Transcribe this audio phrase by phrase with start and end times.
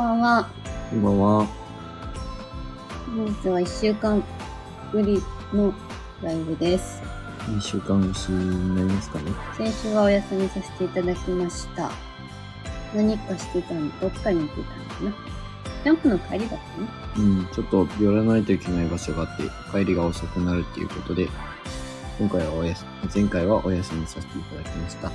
[0.00, 0.48] ばんは。
[0.88, 1.46] こんばんは。
[3.14, 4.24] 本日は1週間
[4.92, 5.22] ぶり
[5.52, 5.74] の
[6.22, 7.02] ライブです。
[7.40, 9.30] 2週間越しになりますかね。
[9.58, 11.90] 先週はお休みさせていただきました。
[12.94, 14.00] 何かしてたの？
[14.00, 15.14] どっかに行ってたのかな？
[15.84, 16.60] キャンプの帰りだったね。
[17.18, 21.28] うん、ちょっと寄らないといけない場所があって、帰りが遅くなるっていうことで、
[22.18, 25.12] 今回はおやす、前回はお休みさせていただきました。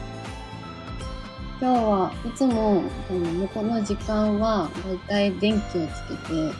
[1.61, 6.51] 今日はいつも、この向こうの時間は、だいたい電気をつけて、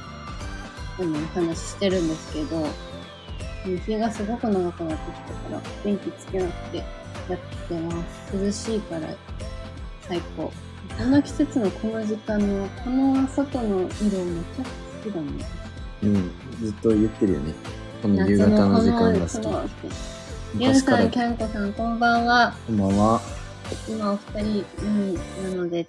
[0.99, 2.65] あの、お話ししてるんですけど、
[3.66, 6.88] 日がすごく長くなってきたから、電気つけなくてやっ
[7.67, 7.91] てま
[8.31, 8.38] す。
[8.38, 9.09] 涼しいから
[10.07, 10.43] 最高。
[10.97, 15.45] この季節のこの時間の、この外の色めっちゃ好きだね。
[16.03, 17.53] うん、ずっと言ってるよね。
[18.01, 19.89] この夕方の時間が好き。
[20.57, 22.55] リュウ昔からさん、キャンコさん、こんばんは。
[22.66, 23.44] こんばんは。
[23.88, 25.85] 今お二人うんなので、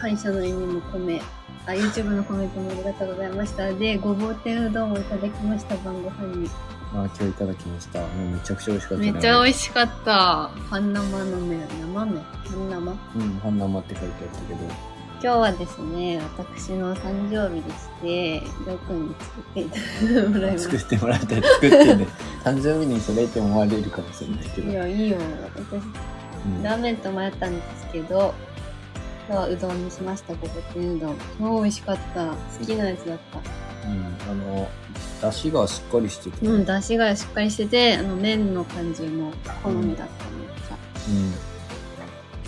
[0.00, 1.20] 感謝の意味も込め、
[1.66, 3.72] あ、YouTube のコメントもありがとうございました。
[3.72, 6.50] で、ごぼう天うどんをいただきました、晩ご飯に。
[6.92, 8.00] あ、今日いただきました。
[8.00, 10.48] もうめちゃくちゃ美味しかっためっちゃ美い味しかった。
[10.68, 12.92] 半生の麺、生麺、半生？
[13.16, 21.42] うん、半生って書いてあったけど、今日はですね、私の誕生日でして、りょうくんに作っていただいてもらいまし作ってもらいたい。
[21.42, 22.06] 作ってね。
[22.42, 24.66] 誕生日にそれって思われるかもしれないけた。
[24.66, 24.72] ど。
[24.72, 25.18] いや、いいよ。
[25.54, 25.84] 私、
[26.46, 28.34] うんラーメンと迷ったんですけど、
[29.28, 31.16] 今日はうどんにしました、ごぼう天うどん。
[31.38, 32.30] 超美味しかった。
[32.30, 33.38] 好きなやつだった。
[33.88, 34.68] うん、あの、
[35.22, 40.76] 出汁がしっかりしてて、うん、出汁がしっかりしてて、あの、麺の感じも好みだっためっちゃ。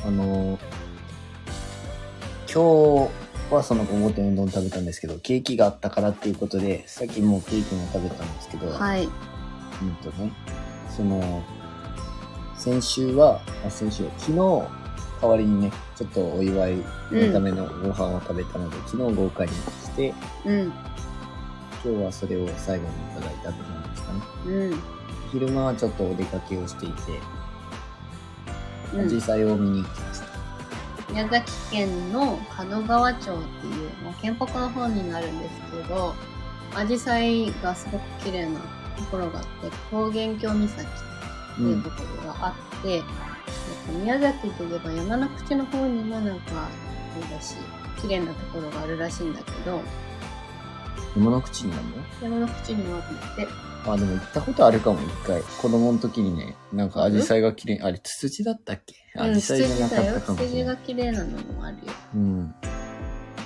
[0.06, 0.14] うん。
[0.14, 0.58] あの、
[2.52, 9.04] 今日はそのご天うどん食べたんですけど、ケーキがあったからっていうことで、さっきもうケーキも食べたんですけど、はい。
[9.04, 10.32] うんとね、
[10.94, 11.42] その、
[12.62, 14.36] 先週は、あ先週、昨日、
[15.20, 16.76] 代わりにね、ちょっとお祝い
[17.10, 20.14] のためのご飯を食べたので、昨日豪華にして、
[20.44, 20.72] うん、
[21.84, 24.20] 今日はそれを最後にいただいたって感じですかね。
[24.46, 24.82] うん、
[25.32, 26.96] 昼間はちょっとお出かけをしていて、
[28.94, 29.08] うん。
[29.12, 30.26] 実際を見に行きました。
[31.12, 32.38] 宮崎県の
[32.70, 36.14] 門川町っていう、まあ、県北の方になるんですけど、
[36.76, 39.48] アジサイがすごく綺麗なところがあって、
[39.90, 41.11] 高原峡岬
[41.52, 43.08] っていうところがあって、えっと
[43.98, 46.68] 宮崎といえば山の口の方にもなんか、
[47.20, 47.54] そうだし、
[48.00, 49.80] 綺麗なところがあるらしいんだけど、
[51.16, 51.82] 山の口にある
[52.30, 52.38] の？
[52.38, 53.02] 山の口にもあっ
[53.36, 53.46] て、
[53.84, 55.42] あ、でも行ったことあるかも、一回。
[55.42, 58.94] 子供の時にね、なんかアジサイが綺麗、あれ、ツツジだったっけ？
[59.20, 60.02] アうん、ジサイじゃなか。
[60.02, 60.76] ったかもしれない。
[60.78, 61.82] 綺麗なのもあるよ。
[62.14, 62.54] うん。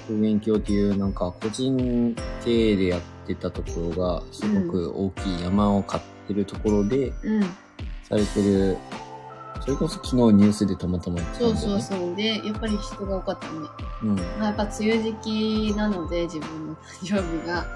[0.09, 2.15] 高原橋っていう、なんか個人
[2.45, 7.43] 経営でやってたところが、すごく大きい山を買ってるところで、うん。
[8.09, 8.77] されてる、
[9.61, 11.57] それこそ昨日ニュースでたまたま言ってたそう。
[11.57, 12.15] そうそう。
[12.15, 13.53] で、やっぱり人が多かったね。
[14.03, 14.17] うん。
[14.17, 15.15] まあ、やっぱ梅雨時
[15.71, 17.67] 期なので、自分の誕生日が。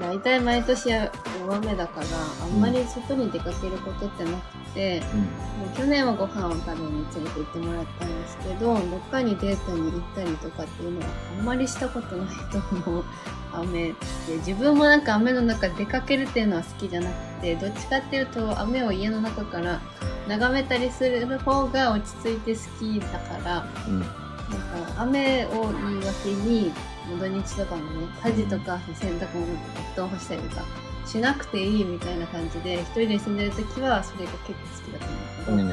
[0.00, 1.10] 大体毎年大
[1.56, 2.06] 雨だから、
[2.42, 11.06] あんまり外に出かけることってなくて、もう去年はご飯を食べに連れて行ってもらったんですけど、どっかにデートに行ったりとかっていうのは
[11.38, 13.04] あんまりしたことないと思う。
[13.52, 14.36] 雨って。
[14.36, 19.82] 自分もなんか雨の中出かけるっていうのは好きじゃなくて、どっちかっていうと雨を家の中から
[20.30, 24.00] 眺めたりする方が落ち着いて好きだから、うん。
[24.00, 26.72] なんか雨を言い訳に
[27.18, 28.06] 土日とかもね。
[28.22, 30.62] 家事とか洗濯物とか布団干したりとか
[31.06, 35.08] しなくていいみたいな感じで一人で住んでる時はそれが結構好きだったん
[35.40, 35.68] だけど、うなん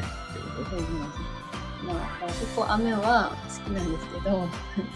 [1.86, 4.48] まあ結構雨は好きなんですけど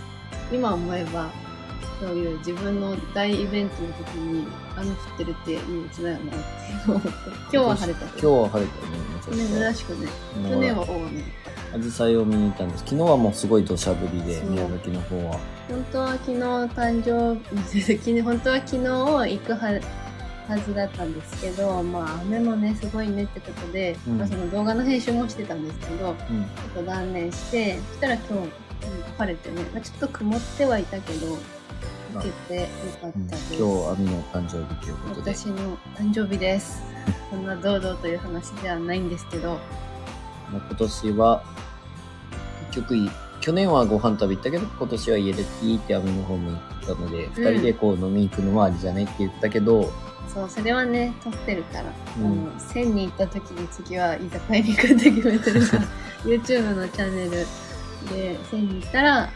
[0.51, 1.29] 今思えば
[2.01, 10.07] そういう自分の大イベントの時に雨降ってるって憂鬱だよなって思って今日は晴れた今日は晴れたよね、珍しくね。
[10.49, 11.23] 去年は大雨
[11.75, 12.83] アジサイを見に行ったんです。
[12.85, 15.39] 昨日はもうすごい土砂降りで、宮崎の方は。
[15.69, 19.79] 本当は昨日誕生日昨日本当は昨日行くは
[20.49, 24.17] はずだったんですけどまあ雨もねすごいねってことで、うん。
[24.17, 26.15] まあ、その動画の編集もしてたんですけどうん。
[26.15, 28.51] ちょっと断念してそしたら今日、うん
[29.17, 31.37] 晴れてね、まあ、ちょっと曇ってはいたけど
[32.13, 32.67] 行けてよ
[33.01, 35.33] かっうんたです、今日、アミの誕生日ということで。
[35.33, 36.81] 私の誕生日です。
[37.29, 39.59] そんな堂々という話ではないんですけど。
[40.51, 41.43] まあ今年は、
[42.71, 43.09] 結局い、
[43.39, 49.91] 去年はご飯食べ行ったけど、今年は家でピーって網の方に行ったので、二、人でこう飲み行くのもありじゃないって言ったけど、
[50.33, 51.85] そうそれはね撮ってるから、
[52.19, 52.25] うん。
[52.25, 55.83] あの1000に行った時に次は居酒屋に行くって決めてるから。
[56.23, 59.29] YouTube のチャンネルで1000に行ったら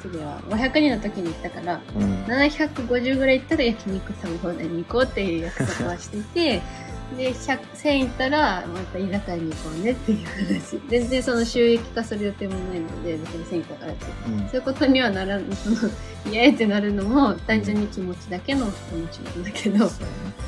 [0.00, 2.24] 次は500人の時に行ったからうん。
[2.24, 6.62] 750ぐらい行ったら焼肉食べ放題に行こうっていう約束はしていて
[7.16, 10.80] で、100 1000いったら、また居酒屋に行こうねっていう話。
[10.88, 14.06] 全然その収益化する予定もないので、別に1000いったからって。
[14.28, 15.76] うんそういうことにはならん、その、
[16.32, 19.94] イエーってなるのも、単純に気持ちだけの気持ちなんだけど、そうやね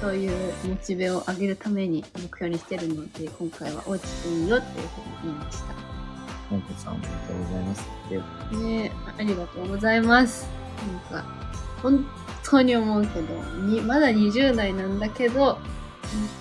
[0.01, 0.33] そういう
[0.69, 4.89] モチベを上げるために目標にしてるので、今回は落ちていいよっていう
[5.23, 5.92] ふうに言いました。
[6.53, 7.91] のんこさん、ありがとうございます。
[8.11, 8.19] で、
[8.59, 10.47] ねありがとうございます。
[11.11, 11.29] なんか、
[11.83, 12.07] 本
[12.45, 13.35] 当に思うけど、
[13.67, 15.61] にまだ20代なんだけど、本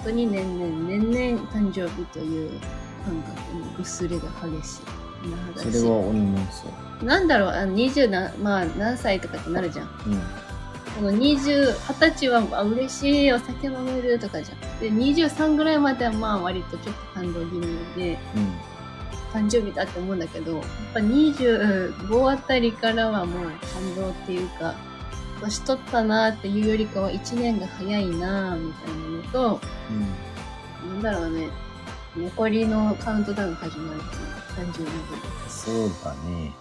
[0.04, 2.60] 当に年々、年々誕生日という
[3.06, 5.02] 感覚の薄れが激しい。
[5.30, 6.68] なそれは俺もそ
[7.02, 7.06] う。
[7.06, 9.88] なんだろう、あの20な、まあ何歳とかってなるじゃん。
[9.88, 10.22] うん。
[10.96, 14.80] この20、20歳はあ嬉しい、お酒飲めるとかじゃん。
[14.80, 18.71] で、23ぐらいまではまあ割とちょっと感動気味で、うん。
[19.34, 20.64] 誕生日だって思うんだけど、やっ
[20.94, 23.44] ぱ25あたりからはもう
[23.74, 24.76] 感動っていうか、
[25.42, 29.62] 年取ったなっていうよりかは1年が早いなみたいなのと、
[30.84, 30.94] うん。
[30.94, 31.48] なんだろうね、
[32.18, 34.80] 残りのカウントダウンが始まるっていう感じ。
[35.50, 36.54] そうだね。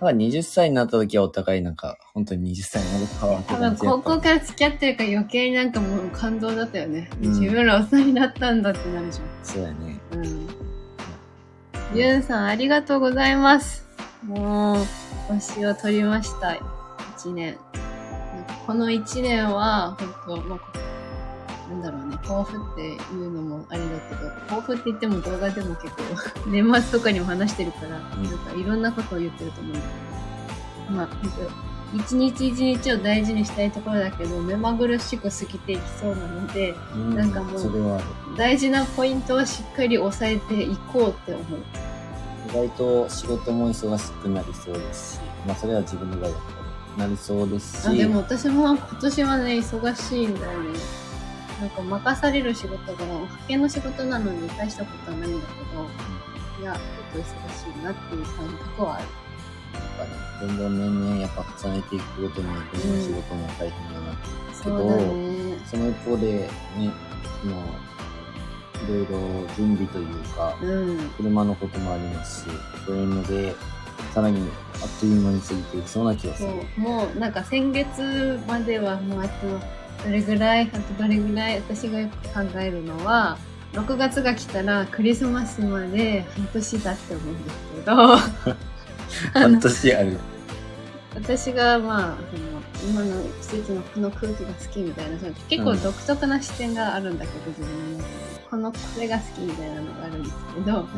[0.00, 7.08] だから20歳になった時はお互いなんか、本当に20歳になるかはって多分高校から付き合ってるから余計になんかもう感動だったよね。
[7.22, 10.00] うん自分ら大人になったんだってなるじそうやね。
[10.12, 10.18] ゃん。
[10.18, 10.63] うん。
[11.94, 13.84] ゆんさんありがとうございます。
[14.24, 14.76] もう、
[15.28, 16.58] 星を取りました。
[17.18, 17.56] 1年。
[18.66, 19.96] この1年は、
[20.26, 26.02] 本当まあ、なんだろうね、抱負っていうのもあれだけど、抱負って言っても動画でも結構、
[26.50, 29.86] 年末とかにも話してるから、んなんかいろんなことを言ってると思うんだけ
[30.88, 31.08] ど、まあ、
[31.94, 38.00] 一日一日を大事にしたいところだけど、目まぐるしく過ぎていきそうなので、うんなんかもう。
[38.36, 41.60] 大事なポイントをしっかり押さえていこうって思う。
[42.50, 46.42] 意外と仕事も忙しくなりそうですし、まあそれは自分の場合だと
[46.98, 50.78] なりそうですし、あでも私も今年はね、忙しいんだよね。
[51.60, 57.32] なんか任される仕事が、派遣の仕事なのに大したことはないんだけど、いや、ちょっと忙
[57.74, 59.04] しいなっていう感覚はある。
[59.74, 59.82] やっ
[60.40, 62.70] ぱね、どんどん年々やっぱ重ねていくごとに、どんどん
[63.00, 65.58] 仕事も大変になっていくんですけど、そうだね。
[65.64, 66.32] その一方で
[66.76, 66.92] ね、
[67.40, 67.62] その、
[68.84, 69.18] いろいろ
[69.56, 71.10] 準備というか、うん。
[71.16, 72.50] 車のこともありますし、
[72.86, 73.54] そういうので、
[74.12, 74.48] さらに
[74.82, 76.54] あっという間に過ぎていきそうな気がすそる。
[76.78, 79.46] う、もうなんか先月まではもうあと
[80.04, 83.38] どれぐらい、あとどれぐらい私がよく考えるのは、
[83.72, 88.16] 6月が来たらクリスマスまで半年だって思うんですけど、
[89.40, 90.18] 半年ある。
[91.14, 100.88] 私がまあその今の季節のこの空気が好きみたいなその結構独特な視点があるんだけど、自分の中でこのこれが好きみたいなのがあるんですけどうん。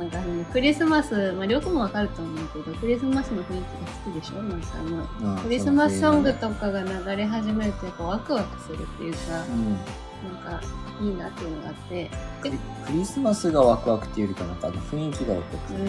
[0.00, 4.42] なんかあのクリスマスまありょうくんもわかると思うけどクリスマスの雰囲気が好きでしょ？
[4.42, 4.96] なんかあの
[5.34, 9.76] まあクリスマスソングとかが流れ始めるとやっぱワクワクするっていうかうん。
[10.22, 10.62] なんか
[11.00, 12.08] いいなっていうのがあって
[12.40, 12.56] クリ
[12.86, 15.84] クリスマスがワクワクっていうよりかなんかあの雰囲気がワクワクする。
[15.84, 15.88] うん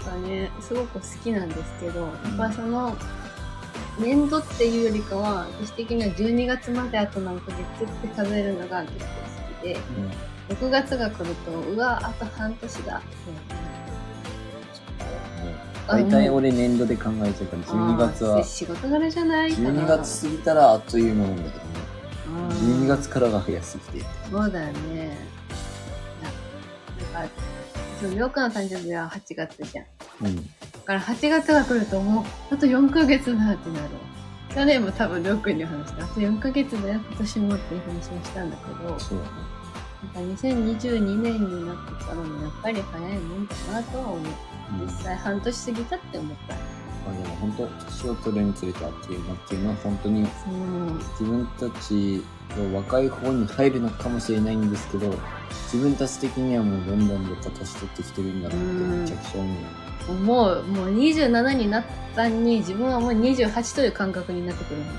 [0.00, 2.96] かねすごく好きなんですけどやっぱその
[3.98, 10.10] 年度っていうよりかは私的には12月まであと何ヶ月って数えるのが結構好きでうん。
[10.50, 12.96] 6月が来るとうわあと半年だ。
[12.98, 13.06] って
[15.86, 18.44] あ大体俺年度で考えちゃうから、12月は。
[18.44, 19.70] 仕事柄じゃないかな。
[19.70, 21.60] 12月過ぎたらあっという間なんだけどね。
[22.48, 22.84] あー。
[22.84, 24.06] 12月からが早すぎて。
[24.30, 25.18] そうだよね。
[27.02, 27.59] いやなんかそ
[28.04, 29.86] のりょうくんの誕生日は8月じゃん。
[30.22, 30.36] うん。
[30.36, 30.42] だ
[30.84, 33.88] から8月が来るともうあと4ヶ月だってなる
[34.54, 36.04] 去年も多分りょうくんに話した。
[36.04, 38.98] あと4ヶ月だよ今年もっていう話をしたんだけど。
[38.98, 39.30] そうだね。
[40.14, 44.18] なんか2022年になってからもやっぱり早いもんだなとは思う。
[44.80, 44.86] うん。
[44.86, 46.54] 実際半年過ぎたって思った。
[46.54, 46.60] ま
[47.08, 50.20] あでも本当、年を取るにつれてあっという間っていうのは本当に
[51.18, 52.22] 自分たち
[52.56, 55.14] の若い方に入るのかもしれないんですけど、
[55.72, 59.56] 自分たち的にはもうどんどんやっぱ年取ってきてるんだなってめちゃくちゃ思う。
[60.08, 61.84] 思うもう27になっ
[62.16, 64.90] たに自分はもう28という感覚になってくるのに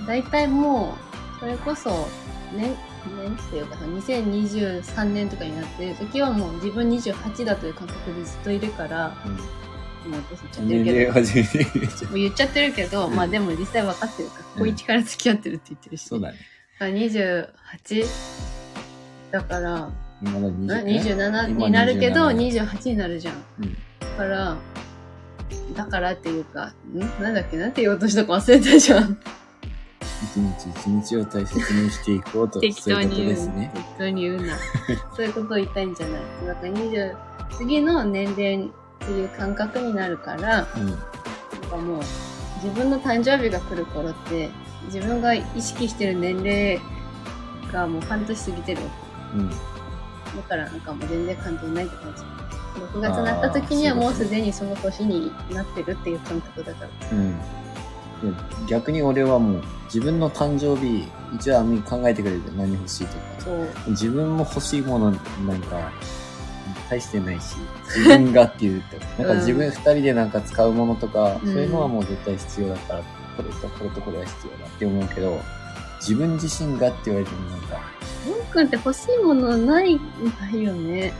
[0.00, 0.06] うん。
[0.06, 0.94] 大体も
[1.36, 2.08] うそれこそ
[2.56, 2.74] 年
[3.16, 9.16] 年っていうかさ2023年とかになってる時はもう自分28だという感覚でずっといるから
[10.06, 16.04] もう私言っちゃってるけどもう言っちゃってるけど、うんまあでも実際分かってるから、うん高一から付き合ってるって言ってるし。
[16.06, 16.38] そうだね。
[16.78, 18.06] だから 28?
[19.30, 19.90] だから、
[20.22, 23.34] 今のな20 27今になるけど、27 28になるじゃん。
[23.60, 24.56] うんだから、
[25.74, 26.98] だからっていうか、ん？
[27.22, 27.56] なんだっけ？
[27.56, 29.18] なんて言おうとしたか忘れたじゃん。
[30.20, 33.70] 一日一日を大切にしていこうと、適当に言うですね。
[33.72, 34.56] 適当に言うな。
[35.14, 36.22] そういうことを言いたいんじゃない。
[36.46, 37.16] だから20、
[37.56, 38.68] 次の年齢
[39.08, 40.86] っていう感覚になるから、うん。
[40.86, 40.98] なん
[41.70, 42.02] かもう
[42.62, 44.50] 自分の誕生日が来る頃って
[44.86, 46.80] 自分が意識してる年齢
[47.72, 48.88] がもう半年過ぎてるわ
[49.34, 49.50] うん。
[49.50, 49.56] だ
[50.46, 52.22] からなんかもう全然関係ないって感じ。
[52.78, 57.16] 6月になった時にはもうすでにその年になってるっていう感覚だから。
[57.16, 57.38] うん。
[57.38, 57.44] で
[58.68, 63.18] 逆に俺はもう自分の誕生日、一応あみ考えてくれる何欲しいとか。
[63.88, 65.18] 自分も欲しいものなん
[65.62, 65.90] か、
[66.88, 67.56] 大してないし、
[67.86, 73.02] 自分がっていうと、なんか自分二人でなんか使うものとか、うんそういうのはもう絶対必要だから、
[73.36, 75.40] これとこれとこれは必要だって思うけど、
[76.00, 77.80] 自分自身がって言われてもなんか、
[78.24, 80.00] 文くんって欲しいものないん
[80.52, 81.12] だよね。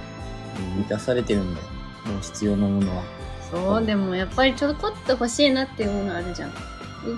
[0.76, 1.66] 満たされてるんだよ。
[2.06, 3.02] もう必要なものは。
[3.50, 6.52] そう、でもやっぱりちょこっと欲しいなっていうものあるじゃん。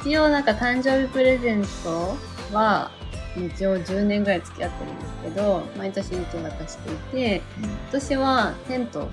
[0.01, 2.17] 一応なんか誕生日プレゼント
[2.53, 2.91] は、
[3.37, 9.09] 一応10年ぐらい付き合ってるんですけど、毎年一応渡していて、今年はテント、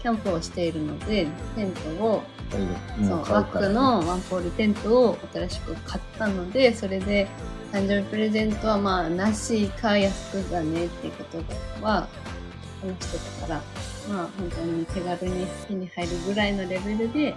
[0.00, 2.22] キャンプをしているので、テントを、
[3.02, 7.28] そう、ワックのワンポールテントを新しく買ったので、それで
[7.72, 11.38] 誕生日プレゼントはまあ、なしか安くだねってこと
[11.84, 12.08] は
[12.80, 13.62] 話してたから、
[14.08, 17.34] まあ本当に手軽に手に入るぐらいのレベルで、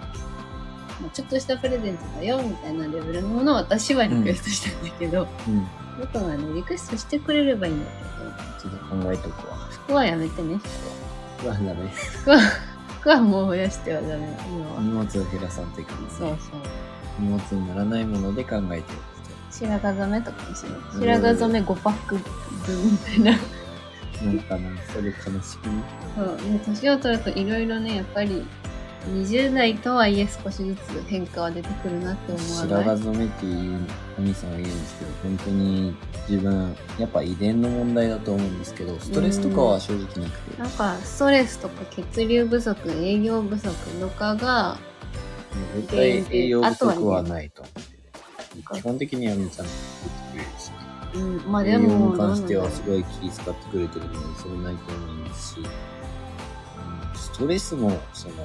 [1.02, 5.68] まあ、ちょっとしたプレゼントだよみたいなレベルのものを私はリクエストしたんだけど、うん。
[6.00, 7.92] 僕はね、リクエストしてくれればいいんだ
[8.62, 9.56] けど、ちょっと考えとくわ。
[9.70, 10.60] 服はやめてね。
[11.44, 11.88] うわ、ダメ。
[11.90, 12.40] 服は、
[13.00, 14.38] 服はもう増やしてはダメ。
[14.80, 16.02] 荷物を減らさんといけない。
[16.10, 16.60] そうそう。
[17.20, 19.00] 荷物にならないもので考えてる
[19.52, 20.80] 白髪染めとかもしれない。
[20.94, 23.32] 白髪染め5パック分みたいな。
[24.24, 25.84] なんかな、それ悲しくね。
[26.16, 26.36] そう。
[26.52, 28.46] ね、年を取るといろいろね、やっぱり、
[29.10, 32.98] 20代とはいえ少しずつ変化は出てくるなって思白わない。
[32.98, 33.80] 髪染めっていう、
[34.20, 35.96] お兄さんは言うんですけど、本当に
[36.30, 40.40] 自分、やっぱ遺伝の問題だと思うんですけど、ストレスとかは正直なく。
[40.40, 44.78] て、なんか、ストレスとか血流不足、営業不足とかが、
[45.76, 48.02] 絶対栄養不足はないと思って。
[48.74, 49.72] 基本的にはみちゃんと
[50.34, 50.46] 言って
[51.14, 56.01] くれるし、うん、まあ栄養でも、に関してはすごい気遣ってくれてるので、それないと思いますし、うん
[57.22, 58.36] ストレスも、その、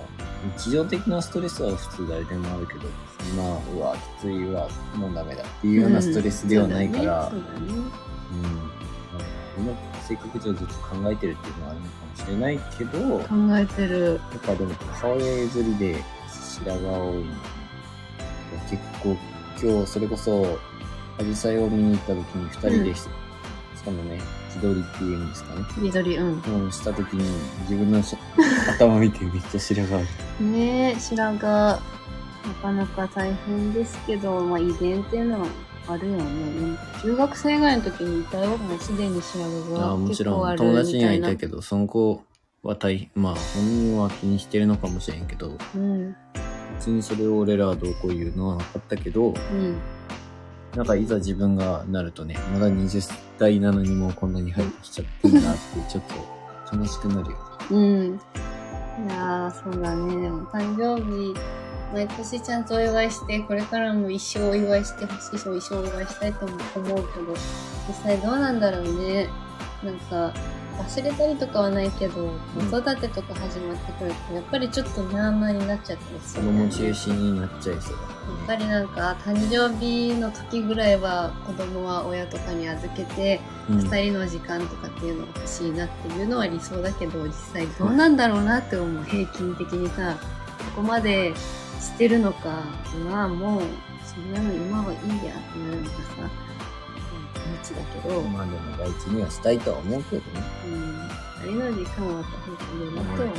[0.59, 2.80] 日常的なストレスは普通誰でもあるけど、
[3.18, 7.73] そんな、うわ、きついわ、もうダメだっていうようなストレスではないから、そうだね。
[7.73, 9.64] うん。
[9.64, 14.21] 今、性格上ずっと考えてるっていうのはあるのかもしれないけど、考えてる。
[14.37, 15.97] っぱでも母親譲りで
[16.28, 17.25] 白髪多いの。
[18.68, 19.16] 結構、
[19.62, 20.59] 今日それこそ、
[21.18, 23.09] アジサイを見に行った時に二人でし、し
[23.83, 24.21] かもね、
[24.56, 25.64] 自撮りっていうんですかね。
[25.78, 26.64] 緑、うん。
[26.64, 27.25] うん、した時に
[27.62, 28.16] 自分のし
[28.68, 29.98] 頭見てめっちゃ白髪あ
[30.40, 30.46] る。
[30.46, 31.80] ねえ、白髪、な
[32.62, 35.46] かなか大変ですけど、まあ遺伝っていうのは
[35.88, 36.22] あるよね。
[37.02, 38.56] 中学生ぐらいの時にいたよ。
[38.56, 42.22] もうすでに白髪があもちろん友達にはいたけど、その子
[42.62, 46.16] は大変、まあ本人は気にしてるのかもしれんけど、うん。
[46.78, 49.76] 別にそれを俺らはどうこう言うのはなかったけど、うん。
[50.76, 56.04] なんかいざ自分がなるとね、まだ20代なのにもうこんなに入ってきちゃってるなって、ちょっ
[56.71, 57.37] と悲しくなるよね。
[57.71, 58.21] うん。
[59.09, 60.21] いやー、そうだね。
[60.21, 61.35] でも誕生日、
[61.95, 67.02] 毎年ちゃんとお祝いして、これからも一生お祝いしてほしいし、一生お祝いしたいと思うけど、
[67.88, 69.30] 実際どうなんだろうね。
[69.83, 70.35] なんか、
[70.78, 72.30] 忘れたりとかはないけど、
[72.71, 76.64] 子育てとか始まってくると、やっぱりちょっとなーなーになっちゃったりす子る、ね。
[76.64, 77.99] 供中心になっちゃいそうや
[78.45, 83.40] っだぱりなんか、誕生日の時ぐらいは子供は親とかに預けて、ね。
[83.68, 89.04] 二人の時間とかっていうのが欲しいなっていうのは理想だけど実際どうなんだろうなって思う。
[89.04, 90.16] 平均的にさ
[90.76, 91.35] ここまで
[91.80, 92.62] してるのか
[93.11, 93.62] まあもう
[94.04, 96.45] そんなの今はいいやってなるのかさ
[97.62, 100.42] 気持ちだけど、うん、まあでも第一にはしたいとは思うけどね。
[100.66, 101.08] うん、
[101.44, 103.36] 二人の時間はあった方がいいなとは思う。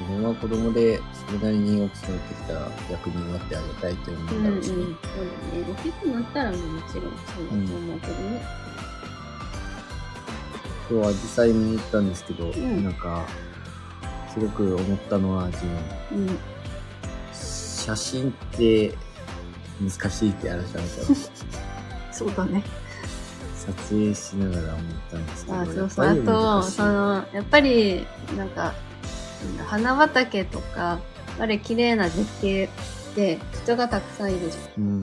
[0.00, 4.74] 自分は子供でそれなりに大きくなってきたら役になってあげたいと思ううん、うんんだろうしね。
[4.74, 5.74] そうだね。
[5.78, 7.06] 大きくなったらもちろんそうだと
[7.54, 8.64] 思うけどね。
[10.90, 13.26] 今日は実際見に行ったんですけど、んなんか、
[14.32, 15.64] すごく思ったのは、自
[16.10, 16.38] 分、うん。
[17.32, 18.94] 写真って
[19.80, 21.16] 難しいって話なんですよ。
[22.12, 22.62] そうだね。
[23.66, 25.60] 撮影しながら思ったんですけど。
[25.60, 26.06] あそうそう。
[26.06, 28.06] あと、その、やっぱり、
[28.36, 28.74] なんか、
[29.66, 30.98] 花畑とか、
[31.38, 32.68] あれ綺麗な絶景
[33.16, 35.00] で人がたくさんいるじゃうん。
[35.00, 35.02] ん。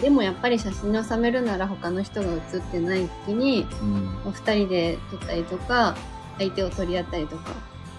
[0.00, 4.18] でもやっぱり写真に収めるなら他の人が写ってない時に、うん。
[4.26, 5.96] お二人で撮ったりとか、
[6.38, 7.50] 相手を取り合ったりとか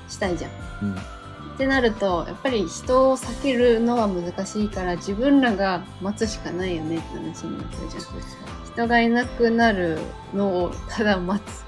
[0.07, 0.51] したいじゃん。
[0.83, 0.95] うん。
[0.95, 8.62] ってなると、やっぱり人を避けるのは難しいから自分らが待つしかないよねって話になってるじゃん。
[8.73, 9.99] 人がいなくなる
[10.33, 11.63] のをただ待つ。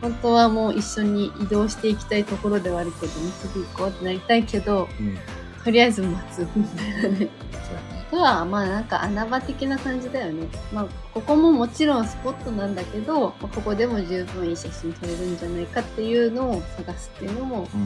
[0.00, 3.12] 本当はもう一緒に移動していきたいところではあるけど、
[3.52, 5.18] 次行こうってなりたいけど、うん。
[5.64, 7.28] とりあえず待つみたいなね。
[7.52, 8.04] そうだね。
[8.10, 10.46] こはまあなんか穴場的な感じだよね。
[10.72, 17.80] まあここももちろんスポットなんだけど、まあここでも十分いい写真撮れるんじゃないかっていうのを探すっていうのもうん。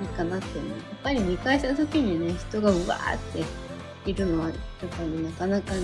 [0.00, 0.70] いいかなって思う。
[0.70, 3.18] やっぱり見返した時にね、人がうわーっ
[4.04, 4.56] ているのは、やっ
[4.90, 5.80] ぱりなかなかね、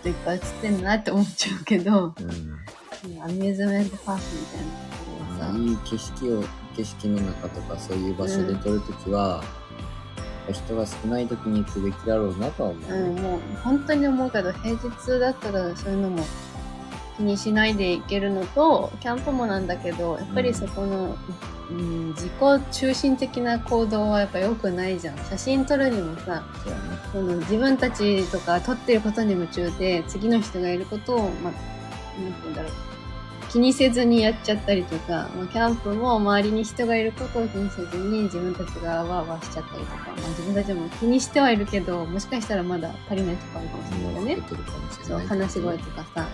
[0.00, 2.58] 人いっぱい写ってんなって思っちゃうけど、うん。
[3.22, 6.44] アミューズメントパークみたいないい景色を、
[6.76, 9.42] 景色の中とかそういう場所で撮るときは、
[10.18, 16.24] やっぱ人が少ないときに行くべきだろうなとは思う、うん、もう本当に思うけど、平日だったらそういうのも
[17.18, 21.16] 気にしないでいけるのと、キャンプもなんだけど、やっぱりそこの、
[21.70, 22.30] うん、自己
[22.72, 25.18] 中心的な行動はやっぱ良くないじゃん。
[25.28, 26.76] 写真撮るにもさ、そね。
[27.12, 31.52] その自分たちとか撮ってることに夢中で、次の人がいることを、まあ、
[32.22, 32.72] なんて言うんだろう。
[33.50, 44.38] 気にせずにやっちゃったりとか、まあ、キャンプも周りに人がいることを気にせずに自分たちがわーわーしちゃったりとか、まあ、自分たちも気にしてはいるけど、もしかしたらまだ足りないとこあるかもしれないよね。
[45.02, 45.20] そう。
[45.20, 46.28] 話し声とかさ。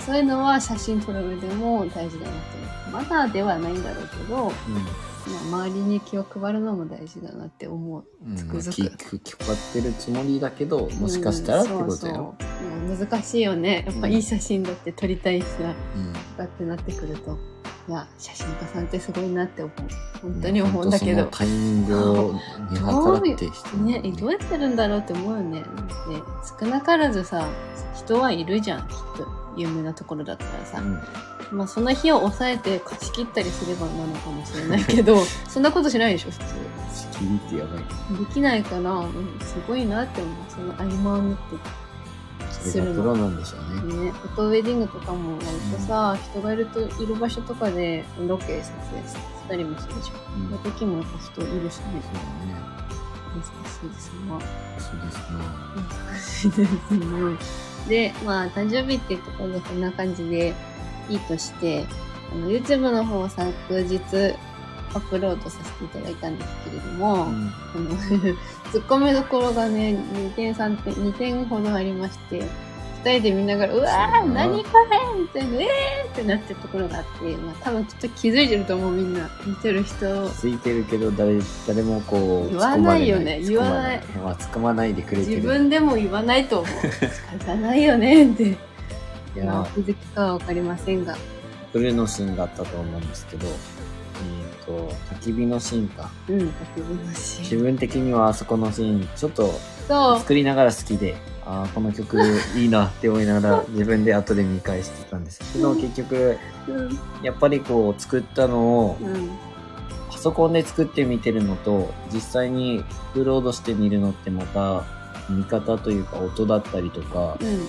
[0.00, 2.66] そういうのは写真撮る上でも大事だなって。
[2.92, 4.52] まだではないんだろうけど、
[5.50, 8.04] まあ、周りに気を配るのも大事だなって思う。
[8.24, 8.36] うん。
[8.36, 12.34] つくづくうん、気気配ってるつもりだけど、もしかしたらってことやろ。
[12.40, 13.84] うんそうそう難しいよね。
[13.86, 16.12] やっぱいい写真だって撮りたいしさ、うん。
[16.36, 17.36] だってなってくると。
[17.88, 20.20] いや、写真家さんってすごいなって思う。
[20.22, 22.32] 本当に思うんだけどタイミングを
[22.70, 25.60] 見計らってしてるね、えどうやってるんだろうって思うよね。
[25.60, 25.66] で
[26.60, 27.46] 少なからずさ、
[27.94, 29.45] 人はいるじゃん、きっと。
[29.56, 30.80] 有名なところだったらさ。
[30.80, 31.56] うん。
[31.56, 36.44] まあその日を抑えて貸し切ったりすればなのかもしれないけど、 そんなことしないでしょ、普通。
[36.92, 38.18] 仕切りってやばい。
[38.18, 40.34] できないから、うんすごいなって思う。
[40.48, 41.40] その合間を縫って
[42.70, 44.06] それがプロなんでしょうね。
[44.06, 49.16] ね、フォトウェディングとかも割とさ、人がいるといる場所とかでロケ撮影し
[49.48, 50.12] たりもするでしょ。
[50.36, 52.02] うんその時もやっぱ人いるしね。
[52.02, 52.95] そうだね。
[53.36, 53.48] 難し
[53.84, 54.30] いですね。
[54.30, 57.86] 難しいですね。
[57.88, 60.54] で、まあ、誕生日っていうところでこんな感じで
[61.08, 61.86] いいとして、
[62.32, 63.54] あの YouTube の方を昨日
[64.94, 72.46] アップロードさせていただいたんですけれども、うんこの突っ込みどころがね、2点、3点、2点ほどありまして、二
[73.12, 79.30] 人で見ながら、うわー、何これみたいな、えーってなってるところがあって、まあ多分きっと気づいてると思う、みんな。
[79.46, 80.28] 見てる人。
[80.30, 86.74] ついてるけど誰誰もこう言わないよね言わないままあ突っ込まないでくれてる自分でも言わないと思う。
[86.90, 88.42] 仕方ないよねって。
[88.44, 88.56] い
[89.44, 91.16] まあ気づきかはわかりませんが。
[91.72, 93.46] ブルーのシーンがあったと思うんですけど
[94.66, 97.42] と焚き火のシーンかうん、焚き火のシーン。
[97.44, 99.50] 自分的にはあそこのシーンちょっと。
[100.18, 102.18] 作りながら好きでああこの曲
[102.56, 106.98] いいなって思いながら自分で後で見返してたんですけど結局うん。
[107.22, 109.30] やっぱりこう作ったのをうん。
[110.10, 114.82] パソコンで作って見てるのと実際にアップロードして見るのってまた
[115.28, 117.60] 見方というか音だったりとかうん。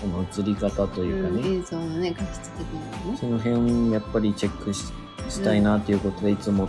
[0.00, 1.36] その映り方というかうん。
[1.40, 2.66] ね、映像のね、画質的
[3.06, 3.16] なね。
[3.18, 4.92] その辺やっぱりチェックし
[5.28, 6.68] したいなっていうことでいつも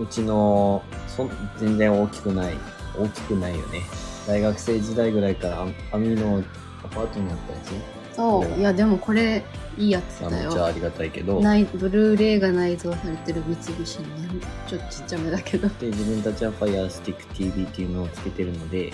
[0.00, 2.54] うちのそ全然大きくない
[2.96, 3.82] 大きくないよね
[4.26, 6.42] 大学生時代ぐらいからアアミの
[6.84, 8.58] アパートにあったやつそう。
[8.58, 9.44] いや、でもこれ、
[9.76, 10.48] いいやつあだよ。
[10.48, 14.28] めっちゃありがたいけどないブルーレイが内蔵されてる三菱のね、
[14.66, 15.68] ちょっとちっちゃめだけど。
[15.68, 18.92] で自分たちは FirestickTV っていうのをつけてるので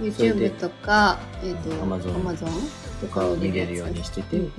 [0.00, 2.48] YouTube でとか、えっ、と、Amazon Amazon
[3.02, 4.52] とかを見れるようにしててうん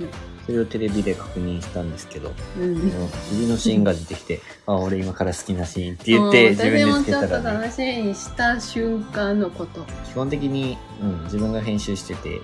[0.44, 2.92] それをテレビで確認したんですけどうん。
[3.30, 9.84] 次のシーンが出てきて「あ俺今から好きなシーン」って言って自分でつけた私もちょっとらね楽しみにした瞬間のこと。
[10.06, 12.40] 基本的に、うん、自分が編集してて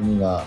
[0.00, 0.44] 鬼が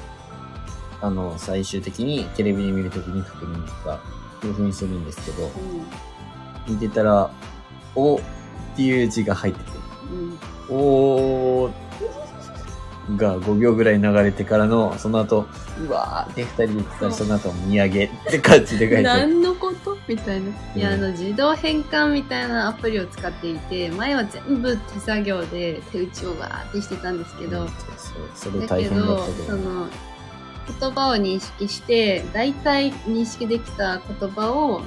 [1.02, 4.02] あの最終的にテレビで見るときに確認とか
[4.44, 5.52] いうするんですけど
[6.68, 7.30] 見てたら
[7.96, 8.20] 「お」っ
[8.76, 9.78] ていう字が入ってて
[10.70, 10.76] うん。
[10.76, 11.70] 「お」
[13.18, 15.46] が5秒ぐらい流れてからのその後
[15.86, 19.30] うわーって2人で言ってたらその後見上げって感じで書いてある。
[19.30, 19.98] 何のこと？
[20.08, 20.50] みたいな。
[20.76, 27.68] いや、あうんの、自動変換みたいなアプリを使っていて、前は全部手作業で手打ちをバーってしてたんですけど、
[28.36, 29.44] それだ大変だけどったけど。
[29.46, 29.88] その
[30.80, 34.82] 言葉を認識して大体認識できた言葉を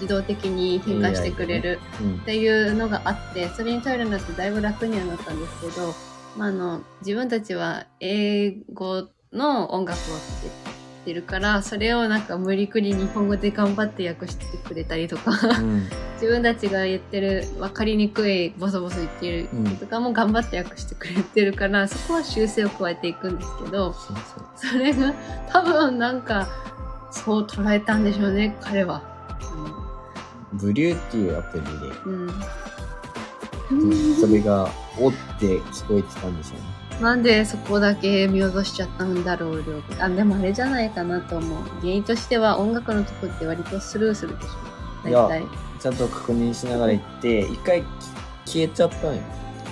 [0.00, 2.14] 自動的に変換してくれるうん。
[2.16, 5.94] っていうのがあってそれに頼るようになってだいぶ楽にはなったんですけど、
[6.36, 10.20] まあ、あの自分たちは英語の音楽を聴
[11.02, 15.88] いてるからそれをなんか無理くり日本語で頑張って訳してくれたりとかうん。
[16.14, 23.94] 自分たちが言ってる分かりにくいボソボソ言ってるうんとかも頑張って訳してくれてるからそこは修正を加えていくんですけど
[24.56, 25.12] それが
[25.50, 26.48] 多分なんか
[27.10, 29.14] そう捉えたんでしょうね彼は。
[30.54, 31.70] ブリューっていうアプリで
[32.06, 32.30] うん、
[34.20, 37.02] それが、おって聞こえてたんでしょうね。
[37.02, 41.58] なんでそこだけ見落としちゃったんだろう、りょうくんあ、でもあれじゃないかなと思う。
[41.80, 44.48] 原因としては音楽のとこって割とスルーするでしょ。
[45.10, 45.42] 大体。
[45.80, 47.86] ちゃんと確認しながら行って、一回き
[48.52, 49.20] 消えちゃったのよ。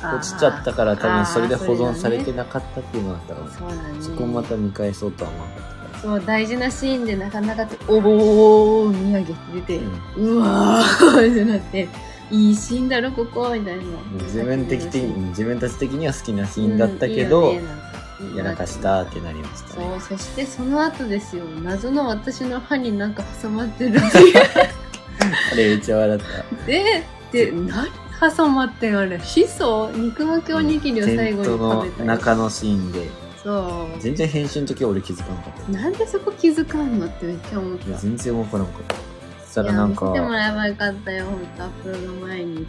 [0.03, 3.83] 落ちちゃったから多分それで保存されてなかったっていうのがあったから、そうだね。
[4.01, 5.99] そこをまた見返そうとは思わなかった。
[6.01, 9.81] そう、大事なシーンでなかなかおおー、見上げて出て、
[10.17, 11.89] うわーってなって、
[12.33, 13.83] いいシーンだろ、ここ、みたいな。
[14.25, 19.99] 自分的自分たち的には好きなシシーンだったけど、うんいいやらかしたってなりましたね。
[19.99, 24.35] そう、そしてその後ですよ、謎の私の歯になんか挟まってるっていう。
[25.53, 26.67] あれめっちゃ笑った。
[26.67, 27.89] で、で、何
[28.37, 33.11] 挟まってんあれしそ肉巻きおにぎりを最後に食べたよ中のシーンで、
[33.43, 35.69] そ全然編集の時は俺気づかなかった。
[35.69, 35.71] う。
[35.73, 37.99] なんでそこ気づかんのってめっちゃ思った。
[37.99, 39.12] 全然わからんかった。
[39.53, 42.67] そしたらなんか見せてもらえばよかったよ、本当アップロード前に。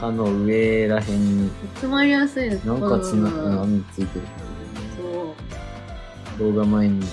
[0.00, 4.26] 歯の上らへんに詰まりやすいですなんかつな、うん網ついてる。
[4.96, 5.34] そ
[6.36, 6.52] う。
[6.52, 7.06] 動画前に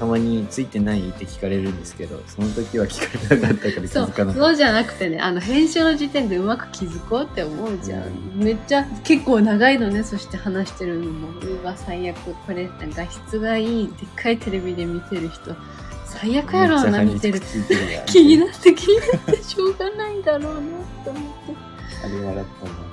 [0.00, 15.54] たまについてないって聞かれるんですけど、その時は聞かれなかったから気そうづかなかっそうじゃなくてねあの編集の時点でうまく気づこうって思うじゃん、うんめっちゃ結構長いのねそして話してるのもうわ最悪これ画質がいいでっかいテレビで見てる人
[16.18, 16.38] 最た。
[16.40, 17.40] 悪やろうな見てる。
[18.06, 20.60] 気になって気になってしょうがないだろうな
[21.04, 21.74] と思って。
[22.04, 22.46] あれ笑っ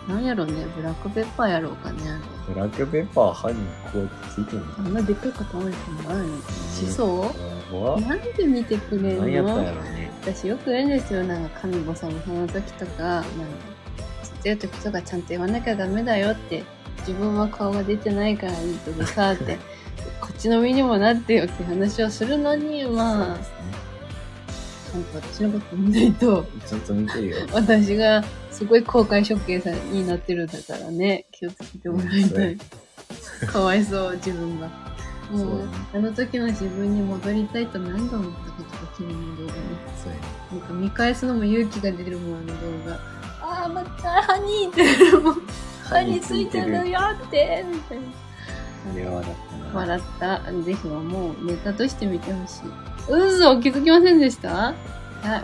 [0.07, 0.15] たな。
[0.15, 1.99] なんやろうねブラックペッパーやろうかね
[2.47, 3.57] ブラックペッパー歯に
[3.91, 4.65] こうやってついてるの？
[4.77, 5.59] あんなでっかい塊じゃ
[6.09, 7.33] ないのしそ
[8.07, 10.11] なんで見てくれ何やったんんのやろうね。
[10.21, 11.23] 私よく言うんですよ。
[11.23, 13.27] なんか神保さんもその時とかなんか
[14.23, 16.63] ちっちゃい時とかちゃんと言わなきゃダメだよって
[16.99, 19.57] 自分は顔が出てないからいいけどさって
[20.21, 23.43] こっちの身にもなってよって話をするのにまあね。
[24.91, 27.37] ちゃんと私のこと見ないとちゃんと見てるよ。
[27.51, 32.57] 私がすごい公開処刑さになってるんだからね気をつけてもらいたい
[33.47, 34.67] かわいそう自分が
[35.31, 39.59] もうそうだねあの時の自分に戻りたいと何度思ったことか昨日の動画ね
[40.03, 40.41] そうやね。
[40.51, 42.95] なんか見返すのも勇気が出るもん、あの動画。
[43.41, 45.35] ああ、また、ハニーって、もう、
[45.83, 48.03] 歯についてるよって、みたいな。
[48.89, 49.79] あれは笑ったな。
[49.79, 50.51] 笑った。
[50.63, 52.63] ぜひはもうネタとして見てほしい。
[53.13, 54.73] うそ気づきませんでした？
[55.23, 55.43] あ、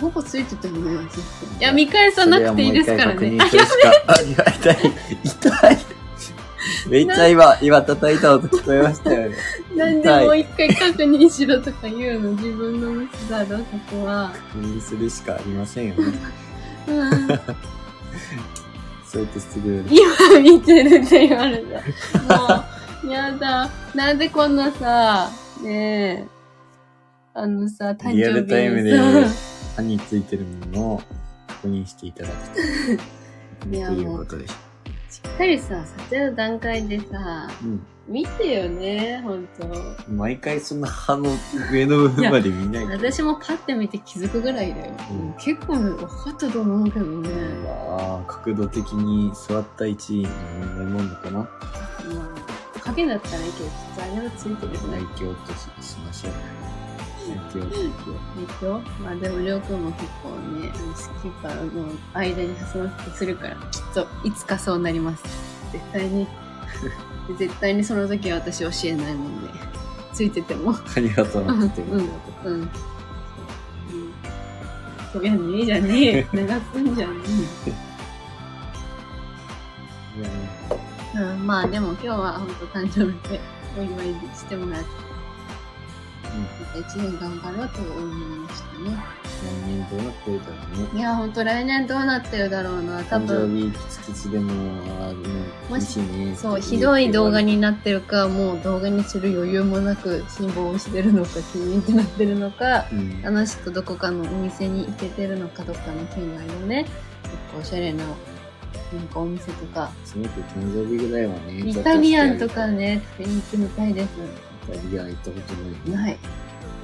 [0.00, 0.80] ほぼついてたよね、
[1.10, 1.22] ずっ
[1.56, 3.36] といや、見返さなくていいですからね。
[4.06, 4.76] あ、いや痛い。
[5.24, 5.78] 痛い。
[6.88, 9.36] めっちゃ今、今叩いた音聞こえましたよね。
[9.76, 13.64] なんでもう一回確認しろとか言うの、自分のミスだろ、そ
[13.96, 14.30] こは。
[14.52, 16.12] 確認するしかありませんよね。
[16.86, 17.28] うん
[19.10, 19.84] そうやってすぐ。
[19.88, 21.62] 今見てるって言われ
[22.26, 22.38] た。
[22.38, 22.64] も
[23.04, 23.70] う、やだ。
[23.94, 25.30] なんでこんなさ、
[25.62, 26.24] ねえ、
[27.34, 29.34] あのさ、誕生日にリアルタイムでさ
[29.76, 31.02] 歯についてるものを
[31.46, 32.34] 確認していただく
[33.68, 33.76] と。
[33.76, 34.54] いやということでしょ。
[35.10, 37.86] しっかりさ、撮影の段階でさ、うん。
[38.08, 39.66] 見てよね、ほんと。
[40.08, 41.30] 毎回そんな歯の
[41.72, 42.92] 上の部分まで見ないと。
[42.92, 44.92] 私もパッて見て気づくぐらいだよ。
[45.10, 47.28] うん結構分かったと思うけどね。
[47.88, 51.48] ああ、角度的に座った位置の問題もあるのかなま
[52.76, 54.78] あ、影だったらいいけど、きっとあれはついてるね。
[55.16, 56.55] 鏡とししましょう。
[57.28, 58.18] 内鏡、内鏡。
[58.38, 65.24] えっと、まあでも、りょうくんも結構ね、あのスキッパーの間に挟まってするから、きっといつかそうなります。
[65.72, 66.26] 絶対に。
[67.38, 69.50] 絶対にその時は私教えないもんで。
[70.12, 70.74] ついてても。
[70.74, 71.98] ありがとうなってうん。
[71.98, 72.02] うん。
[72.02, 72.70] うん。
[75.12, 76.26] そうやねえじゃねえ。
[76.32, 77.14] 流すんじゃね
[77.66, 77.86] え。
[81.20, 83.40] うん、まあでも今日は本当誕生日で
[83.78, 84.88] お祝いしてもらって、
[86.60, 88.96] また一年頑張ろうと思いましたね。
[89.36, 90.54] 来年どうなってるだろ
[90.90, 90.98] うね。
[90.98, 93.02] いや、本当来年どうなってるだろうな。
[93.04, 94.52] 多誕分、生日キツキツでも、
[95.00, 95.14] あの、
[95.70, 96.34] もしね。
[96.36, 103.22] そう、ひどい動画になってるか、もう動画にする余裕もなく辛抱をしてるのか、気にってなってるのか、うん。
[103.24, 106.86] あの人どこかのお店に行けてるのかどっかの県外のね、
[107.22, 111.62] 結構おしゃれな、なんかお店とか、せめて誕生日ぐらいはね。
[111.66, 114.08] イタリアンとかね、食べに行ってみたいです。
[114.74, 116.02] イタリアン行ったことない。
[116.02, 116.18] ない。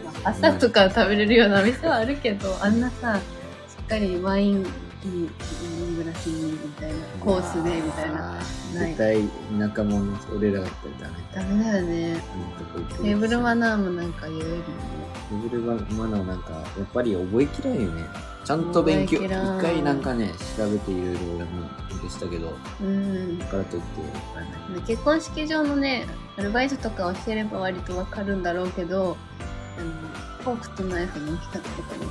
[0.04, 3.20] まあパスタとか食べれるような店はあるけど、あんなさ、し
[3.82, 4.66] っかりワイン
[5.04, 6.12] な、
[7.20, 8.38] コースでみたいな。
[8.72, 11.48] 絶対仲間の俺らが行ったらダメ。
[11.48, 12.22] ダメだよね。
[13.02, 14.62] テーブルマナナーもなんか言えるよね。
[15.28, 18.04] テーブルマナーなんか、やっぱり覚えきらんよね。
[18.44, 19.28] ちゃんと勉強、一
[19.60, 23.38] 回なんかね、調べていろいろ俺も勉強したけど、うん。
[23.38, 24.86] だからといってわか。
[24.86, 29.16] 結婚式場のね、アルバイトとかをしてれば割とわかるんだろうけど、
[29.78, 29.92] あの、
[30.42, 32.06] フォークとナイフの置き方とかね、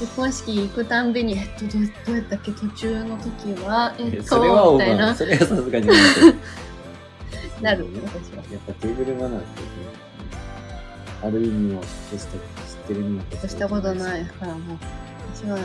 [0.00, 4.72] 結婚式行くたんびに、えっと、どうどうやったっけ途中の時は、えっと、それは。
[4.72, 5.96] みたいな、それはさすがになる、
[7.62, 8.42] や私は。
[8.42, 9.66] っぱテーブルマナーってね、
[11.22, 12.38] ある意味をちょっとした知っ
[12.88, 14.78] てるにもとしたことないからもう、
[15.34, 15.62] 私はね、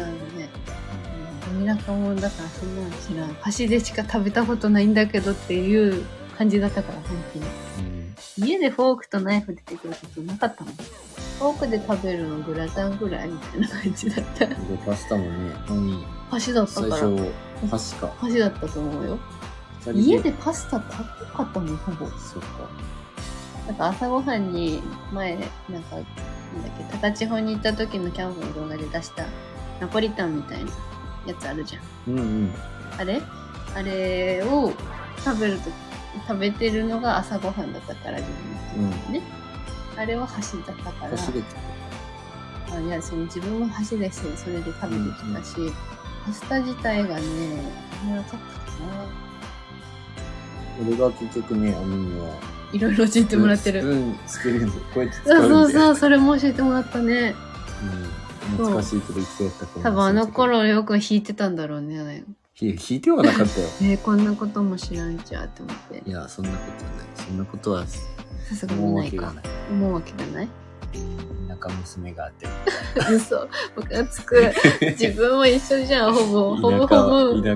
[1.51, 2.75] うん、田舎者だからそん。
[2.75, 3.33] なの知らん。
[3.41, 4.93] 箸でしか食べたことないん。
[4.93, 6.05] だけどっていう
[6.37, 7.45] 感じだったから、本当に。
[8.41, 8.47] うん。
[8.47, 10.73] 家でフォークとナイフ出てくることなかったもん。
[11.39, 14.45] フォークで食べるのグラタンぐらいみたいな感じだった。
[14.45, 17.01] で、パスタもね、何箸だった最から。
[17.01, 17.31] 初、
[17.71, 18.13] 箸か。
[18.19, 19.19] 箸だったと思うよ。
[19.85, 22.05] 二人家でパスタ食べなかったもん、ほぼ。
[22.17, 22.47] そっか。
[23.67, 25.81] なんか朝ごはんに前、なんか、なんだっ
[26.77, 29.25] け、高千穂に行った時のキャンプの動画で出した
[29.79, 30.71] ナポリタンみたいな
[31.25, 32.13] やつあるじゃん。
[32.13, 32.53] うんうん。
[32.97, 33.21] あれ？
[33.75, 34.73] あれを
[35.23, 35.69] 食べると、
[36.27, 38.29] 食べてるのが朝ごはんだったから、自
[38.75, 39.38] 分の時ね。
[39.99, 41.09] あれは箸だったから。
[41.11, 41.43] 箸で
[42.71, 44.31] あいや、その自分も箸ですよ。
[44.37, 45.55] それで食べてきたし、
[46.25, 47.23] パスタ自体がね、
[48.01, 48.41] あんまなかったか
[48.85, 49.05] な。
[50.87, 52.33] 俺が結局ね、あのには、
[52.71, 53.81] いろいろ教えてもらってる。
[53.81, 55.73] スプーン作るんで、こうやって使そううんで。
[55.73, 57.35] そうそう、それも教えてもらったね。
[58.47, 58.51] うん。
[58.53, 60.27] 懐かしいけど、いつやったかも多分あの。
[60.27, 62.23] 頃よく弾いてたんだろうね。
[62.61, 63.67] いや、弾いてはなかったよ。
[63.83, 66.09] えー、こんなことも知らんじゃって思って。
[66.09, 67.07] いや、そんなことはない。
[67.15, 67.85] そんなことは
[68.47, 69.33] さすがにないか。
[69.69, 70.49] 思うわけがない
[71.47, 72.47] 田舎娘があって。
[73.11, 73.47] 嘘。
[73.75, 74.53] ムカつく。
[74.81, 76.55] 自分も一緒じゃん、 ほぼ。
[76.55, 77.35] ほぼほぼ。
[77.35, 77.53] 程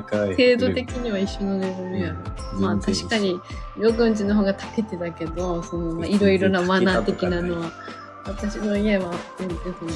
[0.57, 2.15] 度的には一緒のレベルやろ。
[2.17, 3.39] うんまあ確かに、
[3.77, 7.71] りょうくんちの方が長けてたけど、その、まあいろいろなマナー的なのは、
[8.25, 9.93] 私の家は全然そのできない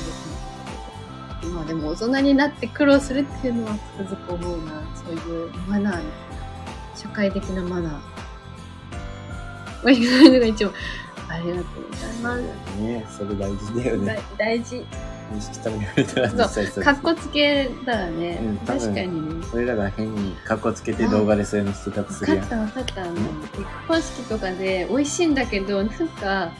[1.41, 1.53] けど。
[1.53, 4.81] まあでも大人になって苦労するっていうのはつくづく思うな。
[4.95, 5.99] そういうマナー、
[6.95, 8.26] 社会的なマナー。
[9.83, 10.71] おいしくないのが一応、
[11.29, 12.81] ありがとうございます。
[12.81, 14.19] ねそれ大事だよね。
[14.37, 14.85] 大大事。
[15.29, 19.45] 認識食べられたら実際それかっこつけだらね、うん多分確かにね。
[19.53, 22.47] 俺らが変にカッコつけて動画でそういうのしてたとするやん。
[22.47, 23.01] 分かった分かった。
[23.03, 23.25] あの、結
[23.87, 26.51] 婚式とかで美味しいんだけど、なんか、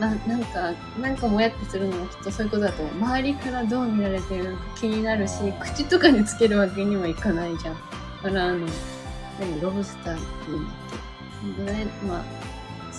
[0.00, 2.94] ななんか、なんかもやってするのもきっとそういうことだと思う。
[2.96, 7.74] 周りからどう見られてるのか気になるし口とかにつけるわけにはいかないじゃん。
[7.74, 8.66] だから、あの、
[9.38, 10.66] 何、ロブスターって言うん
[11.66, 11.84] だっけ？
[11.84, 12.24] ね、まあ、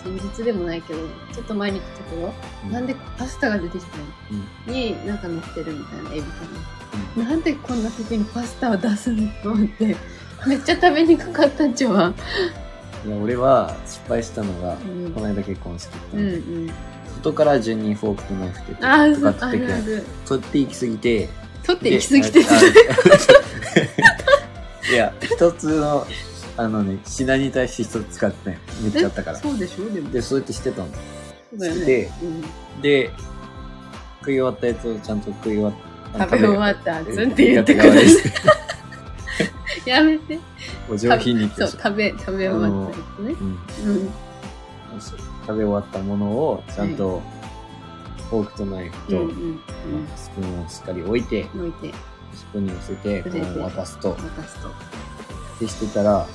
[0.03, 0.99] 先日でもないけど、
[1.33, 2.33] ちょっと前に来たけど、
[2.71, 3.97] なんでパスタが出てきた
[4.31, 6.27] うんのに、なんか乗ってるみたいなエビか
[7.17, 7.23] な。
[7.29, 9.29] なんでこんな時にパスタを出すの？
[9.41, 9.95] と思って、
[10.47, 12.13] めっちゃ食べにくかったんちゃうわ。
[13.05, 14.77] いや俺は失敗したのが、う
[15.09, 16.71] んこの間結婚式行ったうんの、うん。
[17.15, 20.05] 外から順にフォークとナイフってああ、そう、あ使ってくる。
[20.25, 21.29] 取っていきすぎて
[21.65, 22.39] 取って行き過ぎて
[24.91, 26.05] いや一つの
[26.55, 29.89] あのね品に対して一つ使ってないめっちゃあったからそうでしょ？
[29.89, 30.11] でも。
[30.11, 30.93] でそうやってしてたのそ
[31.55, 31.85] うだよね。
[31.85, 32.25] でう
[32.77, 33.11] んで
[34.19, 35.73] 食い終わったやつをちゃんと食い終わっ
[36.13, 38.03] た食べ終わった後って言ってください。
[39.89, 40.39] やめて。
[40.89, 43.35] お上品にそう、食べ、食べ終わったやつね。
[43.41, 44.09] うんうん。
[45.01, 47.21] 食べ終わったものをちゃんと
[48.29, 49.59] フォークとナイフと、うんうん
[50.15, 51.67] スプーンをしっかり置いてうん。
[51.67, 51.97] 置いて、
[52.33, 54.69] スプーンに乗せてこう渡すと渡すと。
[55.63, 56.27] でしてたら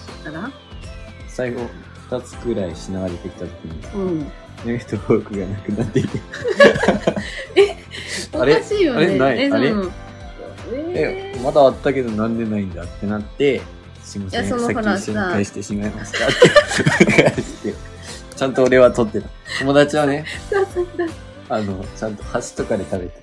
[1.29, 1.63] 最後
[2.11, 3.99] 2つくらい品が出てきた時にう。
[4.25, 4.33] ん。
[4.65, 6.21] ナイフとフォークがなくなっていて。
[8.33, 8.57] お あれ？
[8.57, 9.07] かしいよね。
[9.07, 9.19] あれ？
[9.19, 9.41] ない？
[9.45, 9.71] えあれ？
[9.71, 9.93] うん
[10.71, 13.63] ええ、まだあったけどなんでないんだってなって、
[14.03, 17.07] すいません、さっき一緒に返してしまいましたって。
[17.23, 17.75] 返して、
[18.37, 19.29] ちゃんと俺は取ってた。
[19.61, 20.27] 友達はね、
[21.49, 23.23] あの、ちゃんと箸とかで食べて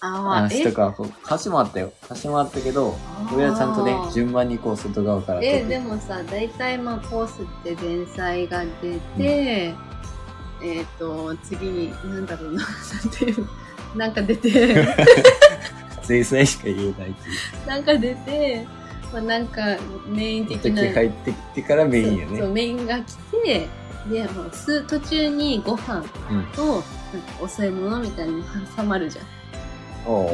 [0.00, 1.92] あ箸とか、箸もあったよ。
[2.08, 2.96] 箸もあったけど、
[3.34, 9.74] 俺はちゃんとね、順番にこう外側からえてでもさ大体まあコースって前菜が出て、
[10.62, 12.62] えっ、と次になんだろうな
[13.04, 13.48] なんていう
[13.96, 14.86] なんか出て
[16.08, 17.68] 前菜しか言えないっていう。
[17.68, 18.66] なんか出て、
[19.12, 19.60] まあ、なんか
[20.06, 22.54] メイン的時な帰ってきてからメインやそうそうね。
[22.54, 23.68] メインが来て
[24.10, 26.46] でもうす途中にご飯うん。
[27.10, 28.42] となんかお添え物みたいに
[28.76, 29.26] 挟まるじゃん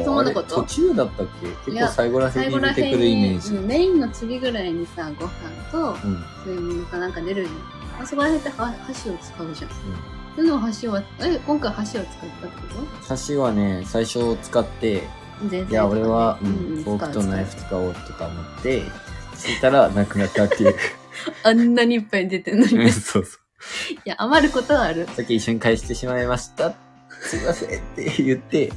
[0.05, 0.61] そんなこと？
[0.61, 1.27] 途中だったっ
[1.65, 1.71] け？
[1.71, 3.55] 結構最後らへんに出てくるイメージ。
[3.55, 5.31] うんメインの次ぐらいにさご飯
[5.71, 6.23] とうん。
[6.45, 8.03] そういうものかなんか出るじゃん。
[8.03, 9.71] あそこら辺っては箸を使うじゃん。
[10.35, 12.11] その箸は、え、今回箸を使っ
[12.41, 14.99] たってこ箸はね、最初使って、
[15.41, 18.83] と全いや、俺は、うんうんフォークとナイフ使おうとか思って、
[19.33, 20.75] そしたらなくなったっていう。
[21.43, 22.73] あんなにいっぱい出てるのに。
[22.79, 23.39] うんいそうそう。
[24.05, 25.07] や、余ることはある。
[25.07, 26.73] さっき一緒に返してしまいました。
[27.21, 28.71] すいませんって言って、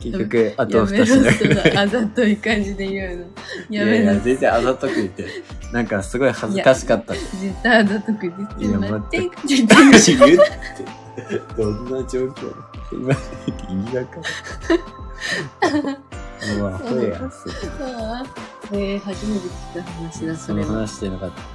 [0.00, 3.24] 結局、あとやめろ、二品そのあざとい感じで言うの。
[3.70, 4.20] いやいや、やめろ。
[4.20, 5.26] 全然あざとく言って、
[5.72, 7.14] なんかすごい恥ずかしかった。
[7.14, 12.54] 絶対あざとく言っていや待って言って言って、どんな状況
[12.92, 13.14] 今、
[13.70, 14.20] 意味がか
[16.58, 17.18] うわ、ほや。
[17.30, 17.48] そ
[18.72, 20.68] えー、初めて聞いた話だ、それは。
[20.80, 21.53] 話してなかった。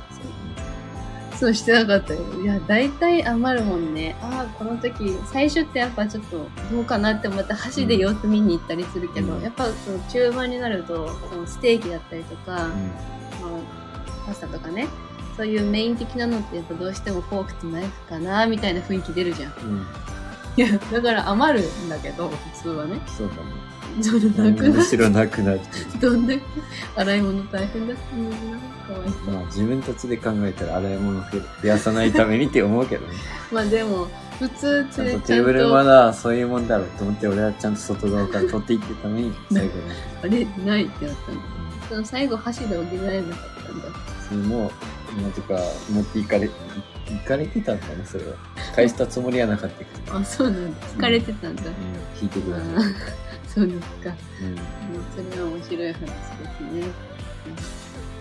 [1.40, 2.20] そうしてなかったよ。
[2.42, 4.18] いや、大体余るもんね。
[4.22, 12.70] ああ、この時、最初ってやっぱちょっとどうかなって思って箸で様子見に行ったりするけど、うんやっぱその中盤になると、そのステーキだったりとか、まあ、
[14.26, 14.90] パスタとかね、
[15.38, 19.54] そういうメイン的なのってやっぱどうしてもフォークとナイフかな、みたいな雰囲気出るじゃん。
[19.54, 19.70] うん。
[19.70, 19.86] うん。
[20.58, 23.00] いや、だから余るんだけど、普通はね。
[23.08, 23.69] そうだね。
[24.04, 25.98] それなくなろなくなって。
[26.00, 26.44] どんだけ
[26.96, 28.58] 洗い物大変だったのにな。
[28.60, 29.34] かわいそう。
[29.34, 33.14] まあ自分たちで考えたら洗い物増やさないためにって思うけどね。
[33.52, 34.08] まあでも、
[34.40, 39.82] 普通ちゃんとテーブルマナーそういうもんだろうと思って俺はちゃんと外側から取っていってために最後に。
[40.24, 41.42] あれないってなったんだ。
[41.90, 43.88] その最後箸で補えなかったんだ。
[44.28, 44.72] それも、
[45.18, 45.60] なぜか
[45.92, 46.50] 持っていかれ、い
[47.10, 48.36] 行かれてたんだね、それは。
[48.76, 50.18] 返したつもりはなかったけど。
[50.18, 50.88] あ、そうなんだ。
[50.88, 51.64] 疲れてたんだ。
[51.64, 51.70] うん、
[52.16, 52.66] 聞いてください。
[53.54, 54.16] そうですか。
[54.42, 54.58] うんうん
[55.32, 56.82] それは面白い話ですね。
[56.82, 56.92] うん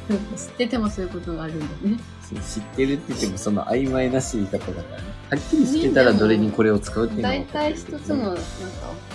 [0.08, 1.98] 知っててもそういうことがあるんだね。
[2.22, 5.04] 知ってるって言ってもその曖昧な知り方だからね。
[5.30, 8.42] はっきり知ってたらどれにこれを使うっていうのは大体一つの、なんか、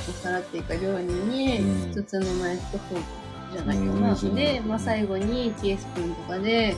[0.08, 3.06] お皿っていうか料理にうん、一つのナイフとフォーク
[3.54, 4.16] じゃないかうんな。
[4.16, 6.76] そうで、まあ最後にティースプーンとかで、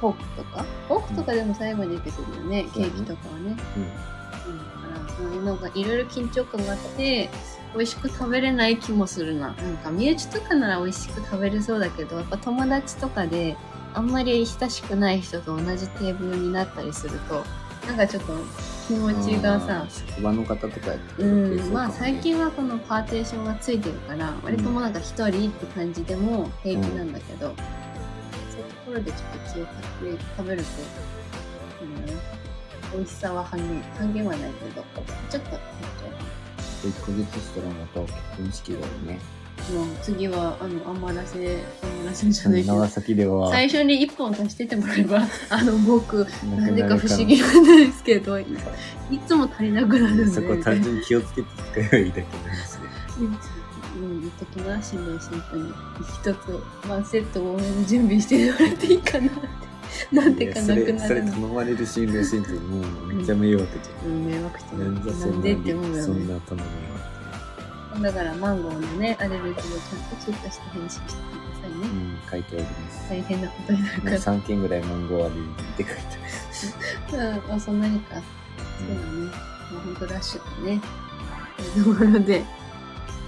[0.00, 2.64] フォークとかフォークとかでも最後に出てくるよね。
[2.74, 3.56] ケーキとかはね。
[3.76, 3.82] うん
[4.52, 4.64] うん、だ
[4.98, 7.30] からそういうのがいろいろ緊張感があって
[7.74, 9.48] 美味しく食べれない気もするな。
[9.48, 13.56] なんか身内とかなら美味しく食べれそうだけどやっぱ友達とかで
[13.94, 17.44] あんまり親しくない人と同じテーブルになったりすると
[17.86, 18.32] なんかちょっと
[18.86, 27.54] 気持ちがさ職場の方とかやってうん、まあ最は近はこのパーテーションがついてるから割ともうなんか一人って感じでも平気なんだけど、
[28.50, 30.68] そういうところでちょっと気を張って食べると、
[32.94, 34.84] うん、美味しさは半減半減はないけど
[35.30, 35.58] ちょっと
[36.82, 39.18] 減っちゃう1ヶ月したらまた結婚式だよね。
[39.74, 48.42] もう次はあの余らせ余らせじゃないけど長崎では、最初に一本足しててもらえばあの僕ななんでか不思な議なんですけどい
[49.10, 53.00] いつも足りなくなるんで そこ単純に気をつけて使えばいいだけの話で。
[53.96, 55.72] うん、言っときな、新郎新婦に。
[56.22, 59.69] 一つ、ワンセット多めに準備してもらっていいかなって。
[60.12, 61.22] なんてかなくいやそれ。
[61.22, 64.10] 頼まれる新郎新婦にもうめっちゃ迷惑じゃん。
[64.12, 64.84] うん、迷惑してる。
[64.92, 66.34] なんだそなんんなでって思うよそんね。
[66.34, 66.60] な頼
[67.96, 71.16] みだから、マンゴーのね、アレルギーをちゃんと追加して返信してくだ
[71.60, 71.80] さいね。
[71.80, 71.88] は。
[71.88, 73.08] うん、書いております。
[73.10, 74.16] 大変なことになるから。
[74.16, 76.02] 3件ぐらいマンゴーアレルギーって書いて
[77.12, 77.34] ある。
[77.48, 78.14] うん、あそんなにか。
[78.14, 79.50] そうだね。
[79.72, 80.80] もうほんとラッシュだね。
[81.56, 82.44] というところで、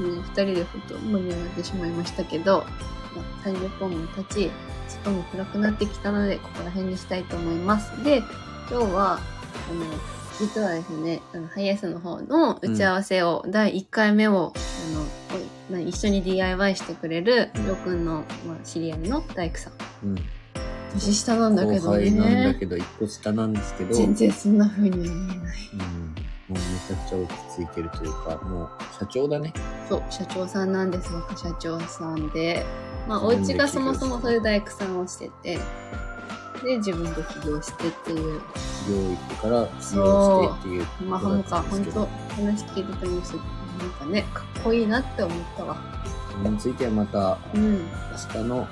[0.00, 2.64] うん、二人でほんと盛り上がってしまいましたけど、
[3.14, 4.50] まあ、30分も経ち、
[5.02, 8.04] 外も暗くなってきたので、ここら辺にしたいと思います。
[8.04, 8.18] で、
[8.70, 9.84] 今日は、あの、
[10.38, 11.20] 実はですね、
[11.54, 14.52] ハイエースの方の打ち合わせを、第1回目を、
[15.70, 19.72] あの、一緒に DIY してくれる、うんりょうくんの、まあ、知り合いの大工さん。
[20.04, 20.16] うん。
[20.94, 22.56] 年下なんだけど後輩なんだね。
[22.58, 25.58] けど、1個下なんですけど、全然そんな風には見えない。
[25.72, 26.14] うん、も
[26.50, 29.52] うめちゃくちゃ落ち着いてるというか、もう社長だね。
[29.92, 32.64] そう、社長さんなんです、若社長さんで。
[33.07, 35.59] まあ、お家がそもそもそういう大工さんをしてて、
[36.64, 38.40] で、自分で起業してっていう。
[38.87, 43.40] 起業行ってから起業してっていうまあ、だなんか、本当話聞いててもす、な
[43.87, 45.76] んかね、かっこいいなって思ったわ。
[46.38, 47.72] それについてはまたうん。
[47.74, 47.83] 明
[48.33, 48.66] 日の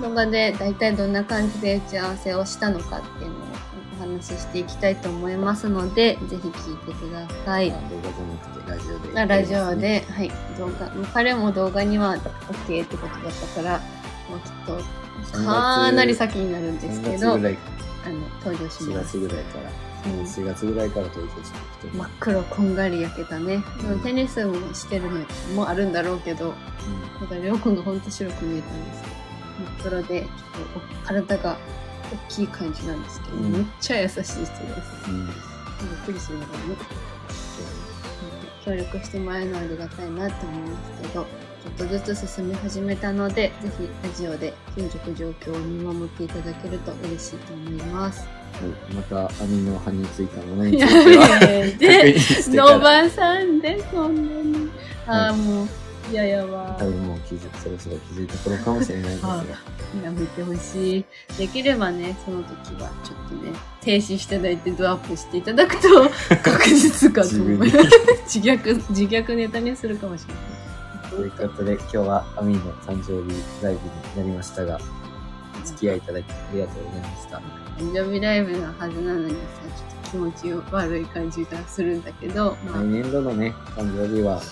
[0.00, 3.38] 動画で大体どんな感じで打ち合わせをしたのかっていうのを
[3.75, 3.75] お
[4.16, 7.70] 話ししていきたいと思いますので、ぜひ聞いてください。
[7.70, 13.80] 動画じゃなくてラジオで、あラジオで、はい、動画、彼も動画には OK ってことだったから、
[14.30, 14.82] まあ、きっと、3
[15.32, 19.18] 月かなり先になるんですけ3ど、あの登場し4ます。
[19.18, 20.20] 月ぐらいから、うん。
[20.22, 23.62] 4月ぐらいから登場してきて、真っ黒こんがり焼けたね。
[23.90, 24.00] うん。
[24.00, 25.20] テニスもしてるの
[25.54, 26.54] もあるんだろうけど、
[27.20, 29.02] だからりょうくんがほんと白く見えたんです
[29.58, 31.56] 真っ黒で、ちょっとお体が
[32.12, 34.56] 大きい感じなんですけど、うんめっちゃ優しい人です。
[35.08, 35.34] うんうんびっ
[36.06, 36.56] くりするのがね。
[38.64, 41.22] 協力してもらえるのはありがたいなって思いますけど、ちょ
[41.70, 48.26] っとずつ進み始めたので、ぜひラジオで進捗状況を見守っていただけると嬉しいと思います。
[48.26, 54.70] はい、また網の葉についたもの についてはめて 確認してからノバさんで、そんなに。
[55.06, 55.68] ああ、もう、
[56.10, 56.84] いややわ多。
[56.84, 59.44] 分もう気づそろそろ気づいた頃かもしれないですが、
[60.04, 61.04] やめてほしい。
[61.36, 62.50] できればね、その時
[62.82, 65.88] はちょっとね、停止していただいてドアップしていただくと
[66.42, 67.70] 確実かと思います。
[68.38, 70.56] 自虐、自虐ネタにするかもしれない。
[71.10, 74.78] ということで今日はアミの誕生日ライブになりましたが
[75.62, 77.38] お付き合いいただきありがとうございました
[77.78, 79.36] 誕生日ライブのはずなのにさ、
[79.76, 84.42] ちょっと気持ち悪い感じがするんだけど、まあ来、年度のね誕生日はもう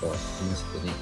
[0.00, 0.18] ほんと楽
[0.56, 0.92] しくね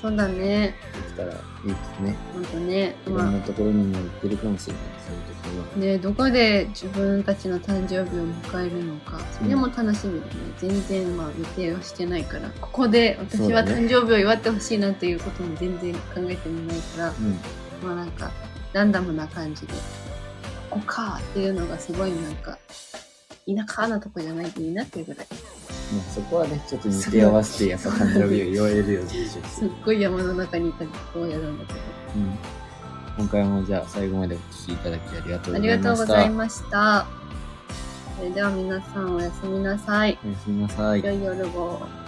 [0.00, 0.74] そうだね。
[0.94, 2.16] できたらいいですね。
[2.34, 2.94] ほんとね。
[3.06, 5.92] いろんなところにも行ってるかもしれない、そういうところは。
[5.92, 10.32] ねどこで自分たちの誕生日を迎えるのか、それも楽しみだね。
[10.58, 17.40] 全然まあ予定はしてないから、ここで私は誕生日を祝ってほしいなっていうことも全然考えてもないから、うん。
[17.82, 18.30] まあなんか、
[18.74, 19.72] ランダムな感じで、
[20.70, 22.58] ここかっていうのがすごいなんか、
[23.46, 31.78] 田舎なとこじゃないといいなっていうぐらい、まあ、そこはね、ちょっと日程合わせて、やっぱ誕生日を言われるようにしようすっごい山の中にいたこうやるんだけど。
[32.16, 32.38] うん。
[33.18, 35.60] 今回もじゃあ最後までお聞きいただきありがとうあございました。
[35.60, 37.06] りがとうございました。
[38.18, 40.18] それでは皆さんおやすみなさい。
[40.24, 41.12] おやすみなさい良。
[41.12, 42.05] い夜を。